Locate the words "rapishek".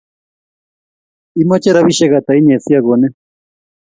1.75-2.11